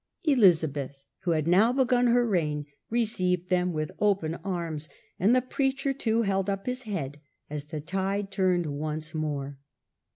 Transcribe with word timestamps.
Elizabeth, 0.23 0.97
who 1.19 1.31
had 1.33 1.47
now 1.47 1.71
begun 1.71 2.07
her 2.07 2.25
reign, 2.27 2.65
received 2.89 3.49
them 3.49 3.71
with 3.71 3.91
open 3.99 4.33
arms, 4.43 4.89
and 5.19 5.35
the 5.35 5.43
preacher 5.43 5.93
too 5.93 6.23
held 6.23 6.49
up 6.49 6.65
his 6.65 6.81
head 6.89 7.19
as 7.51 7.65
the 7.65 7.79
tide 7.79 8.31
turned 8.31 8.65
once 8.65 9.13
more. 9.13 9.59